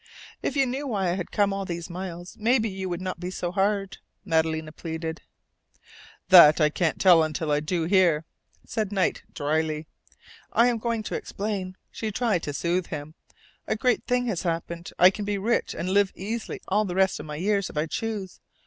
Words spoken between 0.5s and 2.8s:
you knew why I have come all these miles, maybe